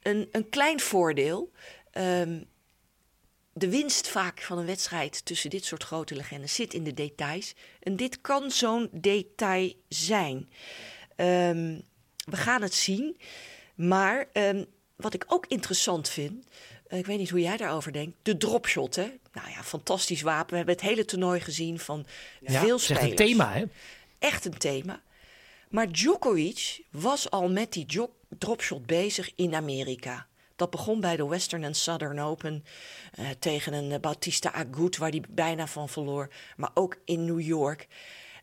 een, 0.03 0.29
een 0.33 0.49
klein 0.49 0.81
voordeel. 0.81 1.53
Um, 1.93 2.47
de 3.53 3.69
winst 3.69 4.09
vaak 4.09 4.43
van 4.43 4.59
een 4.59 4.67
wedstrijd 4.67 5.25
tussen 5.25 5.51
dit 5.51 5.65
soort 5.65 5.83
grote 5.83 6.15
legendes 6.15 6.55
zit 6.55 6.75
in 6.75 6.85
de 6.85 6.95
details. 6.95 7.55
En 7.81 7.97
dit 7.97 8.21
kan 8.21 8.51
zo'n 8.51 8.89
detail 8.93 9.73
zijn. 9.89 10.37
Um, 11.17 11.83
we 12.25 12.37
gaan 12.37 12.63
het 12.63 12.75
zien. 12.75 13.21
Maar 13.75 14.29
um, 14.33 14.67
wat 14.97 15.15
ik 15.15 15.25
ook 15.27 15.47
interessant 15.47 16.09
vind. 16.09 16.47
Ik 16.89 17.07
weet 17.07 17.19
niet 17.19 17.31
hoe 17.31 17.41
jij 17.41 17.57
daarover 17.57 17.93
denkt. 17.93 18.17
De 18.23 18.37
dropshot, 18.37 18.97
hè? 18.97 19.13
Nou 19.33 19.51
ja, 19.51 19.63
fantastisch 19.63 20.23
wapen. 20.23 20.51
We 20.51 20.57
hebben 20.57 20.75
het 20.75 20.85
hele 20.85 21.05
toernooi 21.05 21.41
gezien 21.41 21.79
van 21.79 22.07
ja, 22.41 22.61
veel 22.61 22.79
spelers. 22.79 23.03
Echt 23.03 23.11
een 23.11 23.27
thema, 23.27 23.53
hè? 23.53 23.65
Echt 24.19 24.45
een 24.45 24.59
thema. 24.59 25.03
Maar 25.69 25.93
Djokovic 25.93 26.81
was 26.91 27.31
al 27.31 27.51
met 27.51 27.73
die 27.73 27.87
dropshot 28.39 28.87
bezig 28.87 29.33
in 29.35 29.55
Amerika. 29.55 30.27
Dat 30.57 30.71
begon 30.71 31.01
bij 31.01 31.17
de 31.17 31.27
Western 31.27 31.65
and 31.65 31.77
Southern 31.77 32.21
Open 32.21 32.65
uh, 33.19 33.29
tegen 33.39 33.73
een 33.73 33.91
uh, 33.91 33.99
Bautista 33.99 34.53
Agut, 34.53 34.97
waar 34.97 35.11
hij 35.11 35.23
bijna 35.29 35.67
van 35.67 35.89
verloor. 35.89 36.31
Maar 36.57 36.71
ook 36.75 36.97
in 37.05 37.25
New 37.25 37.41
York. 37.41 37.87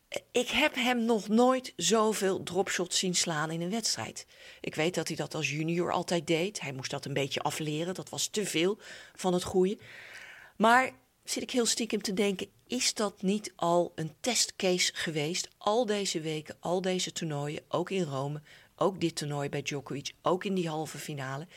Uh, 0.10 0.18
ik 0.32 0.50
heb 0.50 0.76
hem 0.76 1.06
nog 1.06 1.28
nooit 1.28 1.74
zoveel 1.76 2.44
dropshots 2.44 3.00
zien 3.00 3.16
slaan 3.16 3.52
in 3.52 3.62
een 3.62 3.70
wedstrijd. 3.70 4.26
Ik 4.62 4.76
weet 4.76 4.96
dat 4.96 5.08
hij 5.08 5.16
dat 5.16 5.36
als 5.36 5.50
junior 5.50 5.92
altijd 5.92 6.28
deed. 6.28 6.62
Hij 6.62 6.74
moest 6.74 6.92
dat 6.92 7.06
een 7.06 7.14
beetje 7.14 7.42
afleren. 7.42 7.94
Dat 7.94 8.10
was 8.10 8.28
te 8.28 8.46
veel 8.46 8.78
van 9.16 9.34
het 9.34 9.44
goede. 9.44 9.78
Maar 10.58 10.92
zit 11.24 11.44
ik 11.44 11.52
heel 11.52 11.66
stiekem 11.66 12.02
te 12.02 12.14
denken: 12.14 12.48
is 12.68 12.94
dat 12.94 13.22
niet 13.22 13.54
al 13.56 13.92
een 13.96 14.14
testcase 14.20 14.94
geweest? 14.94 15.48
Al 15.58 15.86
deze 15.86 16.20
weken, 16.22 16.56
al 16.60 16.82
deze 16.82 17.12
toernooien, 17.12 17.64
ook 17.68 17.90
in 17.90 18.04
Rome, 18.04 18.42
ook 18.76 19.00
dit 19.00 19.16
toernooi 19.16 19.50
bij 19.50 19.62
Djokovic, 19.62 20.14
ook 20.22 20.44
in 20.44 20.54
die 20.54 20.70
halve 20.70 20.98
finale. 20.98 21.48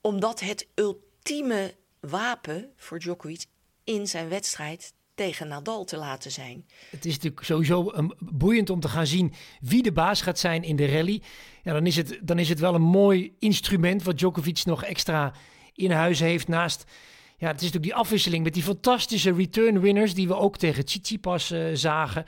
Omdat 0.00 0.40
het 0.40 0.66
ultieme 0.74 1.74
wapen 2.00 2.70
voor 2.76 2.98
Djokovic 2.98 3.44
in 3.84 4.06
zijn 4.06 4.28
wedstrijd 4.28 4.92
tegen 5.14 5.48
Nadal 5.48 5.84
te 5.84 5.96
laten 5.96 6.30
zijn. 6.30 6.66
Het 6.90 7.04
is 7.04 7.14
natuurlijk 7.14 7.44
sowieso 7.44 7.90
een, 7.92 8.14
boeiend 8.18 8.70
om 8.70 8.80
te 8.80 8.88
gaan 8.88 9.06
zien 9.06 9.32
wie 9.60 9.82
de 9.82 9.92
baas 9.92 10.20
gaat 10.20 10.38
zijn 10.38 10.62
in 10.62 10.76
de 10.76 10.86
rally. 10.86 11.22
Ja, 11.62 11.72
dan, 11.72 11.86
is 11.86 11.96
het, 11.96 12.18
dan 12.22 12.38
is 12.38 12.48
het 12.48 12.58
wel 12.58 12.74
een 12.74 12.82
mooi 12.82 13.36
instrument 13.38 14.02
wat 14.02 14.18
Djokovic 14.18 14.64
nog 14.64 14.84
extra 14.84 15.32
in 15.74 15.90
huis 15.90 16.20
heeft 16.20 16.48
naast 16.48 16.84
ja, 17.36 17.50
het 17.50 17.60
is 17.60 17.66
natuurlijk 17.66 17.92
die 17.92 18.02
afwisseling 18.02 18.44
met 18.44 18.54
die 18.54 18.62
fantastische 18.62 19.32
return 19.32 19.80
winners 19.80 20.14
die 20.14 20.28
we 20.28 20.36
ook 20.36 20.56
tegen 20.56 20.84
Tsitsipas 20.84 21.50
uh, 21.50 21.66
zagen. 21.72 22.24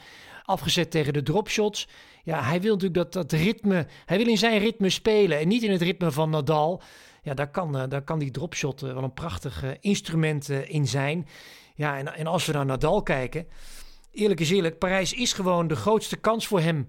Afgezet 0.47 0.91
tegen 0.91 1.13
de 1.13 1.23
dropshots. 1.23 1.89
Ja, 2.25 2.43
hij 2.43 2.61
wil 2.61 2.73
natuurlijk 2.73 3.13
dat, 3.13 3.13
dat 3.13 3.41
ritme, 3.41 3.87
hij 4.05 4.17
wil 4.17 4.27
in 4.27 4.39
zijn 4.39 4.59
ritme 4.59 4.91
spelen 4.91 5.39
en 5.39 5.49
niet 5.49 5.63
in 5.63 5.71
het 5.71 5.83
ritme 5.83 6.11
van 6.11 6.31
Nadal. 6.31 6.83
Ja, 7.23 7.35
daar 7.35 7.51
kan, 7.51 7.77
uh, 7.77 7.83
daar 7.89 8.03
kan 8.03 8.19
die 8.19 8.31
dropshot 8.31 8.83
uh, 8.83 8.93
wel 8.93 9.03
een 9.03 9.15
prachtig 9.15 9.65
instrument 9.81 10.49
in 10.49 10.87
zijn. 10.87 11.27
Ja, 11.75 11.99
en, 11.99 12.15
en 12.15 12.27
als 12.27 12.47
we 12.47 12.53
naar 12.53 12.67
Nadal 12.67 13.03
kijken, 13.03 13.47
eerlijk 14.11 14.41
is 14.41 14.51
eerlijk, 14.51 14.79
Parijs 14.79 15.13
is 15.13 15.33
gewoon 15.33 15.69
de 15.69 15.77
grootste 15.77 16.17
kans 16.17 16.47
voor 16.47 16.61
hem 16.61 16.89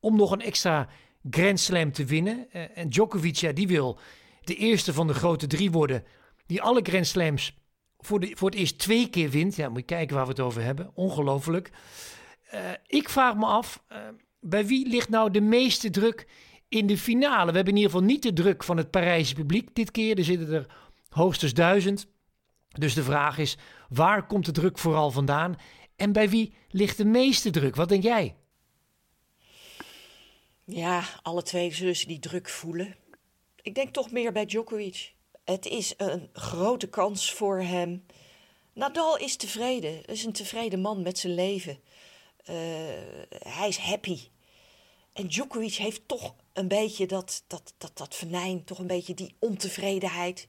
om 0.00 0.16
nog 0.16 0.30
een 0.30 0.40
extra 0.40 0.88
Grand 1.30 1.60
Slam 1.60 1.92
te 1.92 2.04
winnen. 2.04 2.52
en 2.74 2.88
Djokovic, 2.88 3.36
ja, 3.36 3.52
die 3.52 3.66
wil 3.66 3.98
de 4.44 4.54
eerste 4.54 4.92
van 4.92 5.06
de 5.06 5.14
grote 5.14 5.46
drie 5.46 5.70
worden 5.70 6.04
die 6.46 6.62
alle 6.62 6.80
Grand 6.82 7.06
Slams 7.06 7.58
voor, 7.98 8.20
de, 8.20 8.32
voor 8.36 8.50
het 8.50 8.58
eerst 8.58 8.78
twee 8.78 9.08
keer 9.08 9.30
wint. 9.30 9.56
Ja, 9.56 9.68
moet 9.68 9.78
je 9.78 9.84
kijken 9.84 10.16
waar 10.16 10.24
we 10.24 10.30
het 10.30 10.40
over 10.40 10.62
hebben. 10.62 10.90
Ongelooflijk. 10.94 11.70
Uh, 12.54 12.70
ik 12.86 13.08
vraag 13.08 13.36
me 13.36 13.46
af, 13.46 13.82
uh, 13.92 13.98
bij 14.40 14.66
wie 14.66 14.88
ligt 14.88 15.08
nou 15.08 15.30
de 15.30 15.40
meeste 15.40 15.90
druk 15.90 16.26
in 16.68 16.86
de 16.86 16.98
finale? 16.98 17.50
We 17.50 17.56
hebben 17.56 17.74
in 17.74 17.80
ieder 17.80 17.92
geval 17.92 18.06
niet 18.06 18.22
de 18.22 18.32
druk 18.32 18.64
van 18.64 18.76
het 18.76 18.90
Parijse 18.90 19.34
publiek 19.34 19.74
dit 19.74 19.90
keer. 19.90 20.18
Er 20.18 20.24
zitten 20.24 20.52
er 20.52 20.66
hoogstens 21.08 21.54
duizend. 21.54 22.06
Dus 22.68 22.94
de 22.94 23.02
vraag 23.02 23.38
is, 23.38 23.56
waar 23.88 24.26
komt 24.26 24.44
de 24.44 24.52
druk 24.52 24.78
vooral 24.78 25.10
vandaan? 25.10 25.56
En 25.96 26.12
bij 26.12 26.28
wie 26.28 26.54
ligt 26.68 26.96
de 26.96 27.04
meeste 27.04 27.50
druk? 27.50 27.76
Wat 27.76 27.88
denk 27.88 28.02
jij? 28.02 28.36
Ja, 30.64 31.02
alle 31.22 31.42
twee 31.42 31.74
zullen 31.74 31.96
ze 31.96 32.06
die 32.06 32.18
druk 32.18 32.48
voelen. 32.48 32.96
Ik 33.62 33.74
denk 33.74 33.92
toch 33.92 34.10
meer 34.10 34.32
bij 34.32 34.46
Djokovic. 34.46 35.12
Het 35.44 35.66
is 35.66 35.94
een 35.96 36.28
grote 36.32 36.88
kans 36.88 37.32
voor 37.32 37.60
hem. 37.60 38.04
Nadal 38.74 39.18
is 39.18 39.36
tevreden. 39.36 40.04
is 40.04 40.24
een 40.24 40.32
tevreden 40.32 40.80
man 40.80 41.02
met 41.02 41.18
zijn 41.18 41.34
leven. 41.34 41.78
Uh, 42.50 42.56
hij 43.38 43.68
is 43.68 43.76
happy. 43.76 44.18
En 45.12 45.26
Djokovic 45.26 45.74
heeft 45.74 46.08
toch 46.08 46.34
een 46.52 46.68
beetje 46.68 47.06
dat, 47.06 47.44
dat, 47.46 47.74
dat, 47.78 47.90
dat 47.94 48.14
venijn, 48.14 48.64
toch 48.64 48.78
een 48.78 48.86
beetje 48.86 49.14
die 49.14 49.36
ontevredenheid. 49.38 50.46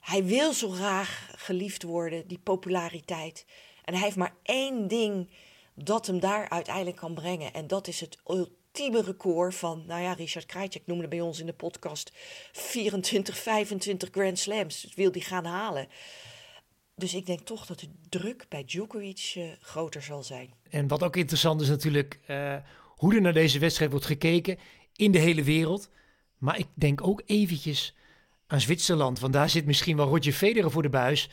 Hij 0.00 0.24
wil 0.24 0.52
zo 0.52 0.68
graag 0.68 1.30
geliefd 1.36 1.82
worden, 1.82 2.28
die 2.28 2.38
populariteit. 2.38 3.46
En 3.84 3.94
hij 3.94 4.02
heeft 4.02 4.16
maar 4.16 4.36
één 4.42 4.88
ding 4.88 5.30
dat 5.74 6.06
hem 6.06 6.20
daar 6.20 6.48
uiteindelijk 6.48 6.96
kan 6.96 7.14
brengen. 7.14 7.52
En 7.52 7.66
dat 7.66 7.86
is 7.88 8.00
het 8.00 8.18
ultieme 8.26 9.02
record 9.02 9.54
van, 9.54 9.84
nou 9.86 10.02
ja, 10.02 10.12
Richard 10.12 10.46
Krajcek 10.46 10.86
noemde 10.86 11.08
bij 11.08 11.20
ons 11.20 11.40
in 11.40 11.46
de 11.46 11.52
podcast 11.52 12.10
24, 12.52 13.38
25 13.38 14.08
Grand 14.12 14.38
Slams. 14.38 14.82
Dat 14.82 14.94
wil 14.94 15.10
hij 15.10 15.20
gaan 15.20 15.44
halen. 15.44 15.88
Dus 16.94 17.14
ik 17.14 17.26
denk 17.26 17.40
toch 17.40 17.66
dat 17.66 17.80
de 17.80 17.88
druk 18.08 18.46
bij 18.48 18.64
Djokovic 18.64 19.34
uh, 19.36 19.44
groter 19.60 20.02
zal 20.02 20.22
zijn. 20.22 20.54
En 20.70 20.88
wat 20.88 21.02
ook 21.02 21.16
interessant 21.16 21.60
is 21.60 21.68
natuurlijk 21.68 22.20
uh, 22.30 22.56
hoe 22.86 23.14
er 23.14 23.20
naar 23.20 23.32
deze 23.32 23.58
wedstrijd 23.58 23.90
wordt 23.90 24.06
gekeken 24.06 24.58
in 24.96 25.12
de 25.12 25.18
hele 25.18 25.42
wereld. 25.42 25.90
Maar 26.38 26.58
ik 26.58 26.66
denk 26.74 27.06
ook 27.06 27.22
eventjes 27.26 27.94
aan 28.46 28.60
Zwitserland, 28.60 29.20
want 29.20 29.32
daar 29.32 29.50
zit 29.50 29.66
misschien 29.66 29.96
wel 29.96 30.08
Roger 30.08 30.32
Federer 30.32 30.70
voor 30.70 30.82
de 30.82 30.88
buis. 30.88 31.30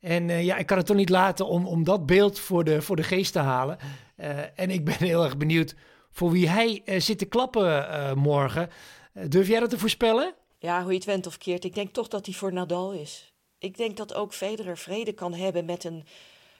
En 0.00 0.28
uh, 0.28 0.44
ja, 0.44 0.56
ik 0.56 0.66
kan 0.66 0.76
het 0.76 0.86
toch 0.86 0.96
niet 0.96 1.08
laten 1.08 1.46
om, 1.46 1.66
om 1.66 1.84
dat 1.84 2.06
beeld 2.06 2.38
voor 2.38 2.64
de, 2.64 2.82
voor 2.82 2.96
de 2.96 3.02
geest 3.02 3.32
te 3.32 3.38
halen. 3.38 3.78
en 4.54 4.70
ik 4.70 4.84
ben 4.84 4.96
heel 4.98 5.24
erg 5.24 5.36
benieuwd 5.36 5.74
voor 6.10 6.30
wie 6.30 6.48
hij 6.48 6.82
zit 6.98 7.18
te 7.18 7.24
klappen 7.24 8.18
morgen. 8.18 8.68
durf 9.28 9.48
jij 9.48 9.60
dat 9.60 9.70
te 9.70 9.78
voorspellen? 9.78 10.34
Ja, 10.58 10.82
hoe 10.82 10.90
je 10.90 10.96
het 10.96 11.06
went 11.06 11.26
of 11.26 11.38
keert. 11.38 11.64
Ik 11.64 11.74
denk 11.74 11.92
toch 11.92 12.08
dat 12.08 12.26
hij 12.26 12.34
voor 12.34 12.52
Nadal 12.52 12.92
is. 12.92 13.31
Ik 13.62 13.76
denk 13.76 13.96
dat 13.96 14.14
ook 14.14 14.34
Federer 14.34 14.78
vrede 14.78 15.12
kan 15.12 15.34
hebben 15.34 15.64
met 15.64 15.84
een 15.84 16.04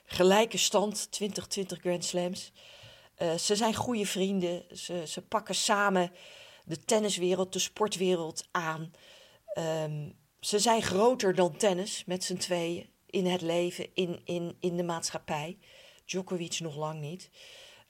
gelijke 0.05 0.57
stand, 0.57 1.11
2020 1.11 1.79
Grand 1.79 2.05
Slams. 2.05 2.51
Uh, 3.17 3.33
ze 3.33 3.55
zijn 3.55 3.75
goede 3.75 4.05
vrienden. 4.05 4.77
Ze, 4.77 5.03
ze 5.07 5.21
pakken 5.21 5.55
samen 5.55 6.11
de 6.65 6.79
tenniswereld, 6.79 7.53
de 7.53 7.59
sportwereld 7.59 8.47
aan. 8.51 8.93
Um, 9.57 10.15
ze 10.39 10.59
zijn 10.59 10.81
groter 10.81 11.35
dan 11.35 11.57
tennis 11.57 12.05
met 12.05 12.23
z'n 12.23 12.37
tweeën 12.37 12.89
in 13.05 13.25
het 13.25 13.41
leven, 13.41 13.87
in, 13.93 14.21
in, 14.25 14.57
in 14.59 14.77
de 14.77 14.83
maatschappij. 14.83 15.57
Djokovic 16.05 16.59
nog 16.59 16.75
lang 16.75 16.99
niet. 16.99 17.29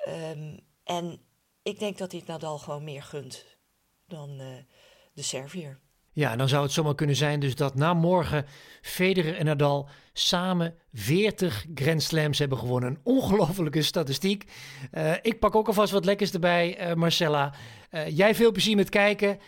Um, 0.08 0.60
en 0.84 1.22
ik 1.64 1.80
denk 1.80 1.98
dat 1.98 2.12
hij 2.12 2.24
Nadal 2.26 2.58
gewoon 2.58 2.84
meer 2.84 3.04
gunt 3.04 3.46
dan 4.08 4.42
uh, 4.42 4.48
de 5.14 5.22
Servier. 5.22 5.80
Ja, 6.14 6.36
dan 6.36 6.50
zou 6.50 6.64
het 6.64 6.72
zomaar 6.72 6.96
kunnen 6.96 7.16
zijn 7.16 7.40
dus 7.40 7.56
dat 7.56 7.76
na 7.76 7.94
morgen 7.94 8.46
Federer 8.82 9.38
en 9.38 9.46
Nadal 9.46 9.90
samen 10.14 10.76
40 10.94 11.66
Grand 11.76 12.04
Slams 12.04 12.40
hebben 12.40 12.58
gewonnen. 12.58 12.90
Een 12.90 13.00
ongelofelijke 13.04 13.82
statistiek. 13.82 14.44
Uh, 14.94 15.12
ik 15.22 15.40
pak 15.40 15.56
ook 15.56 15.68
alvast 15.68 15.92
wat 15.92 16.06
lekkers 16.06 16.32
erbij, 16.32 16.90
uh, 16.90 16.94
Marcella. 16.94 17.54
Uh, 17.92 18.18
jij 18.18 18.36
veel 18.36 18.52
plezier 18.52 18.76
met 18.76 18.90
kijken. 18.90 19.40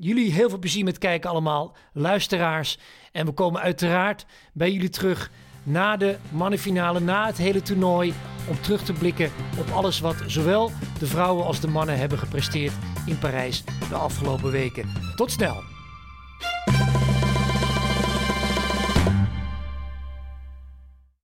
jullie 0.00 0.32
heel 0.32 0.48
veel 0.48 0.58
plezier 0.58 0.84
met 0.84 0.98
kijken 0.98 1.30
allemaal, 1.30 1.76
luisteraars. 1.92 2.78
En 3.12 3.26
we 3.26 3.32
komen 3.32 3.60
uiteraard 3.60 4.26
bij 4.52 4.72
jullie 4.72 4.88
terug 4.88 5.30
na 5.62 5.96
de 5.96 6.16
mannenfinale, 6.30 7.00
na 7.00 7.26
het 7.26 7.36
hele 7.36 7.62
toernooi. 7.62 8.14
Om 8.48 8.60
terug 8.60 8.82
te 8.82 8.92
blikken 8.92 9.30
op 9.58 9.70
alles 9.70 10.00
wat 10.00 10.16
zowel 10.26 10.70
de 10.98 11.06
vrouwen 11.06 11.44
als 11.44 11.60
de 11.60 11.68
mannen 11.68 11.98
hebben 11.98 12.18
gepresteerd 12.18 12.72
in 13.06 13.18
Parijs 13.18 13.64
de 13.88 13.94
afgelopen 13.94 14.50
weken. 14.50 14.88
Tot 15.16 15.30
snel! 15.30 15.77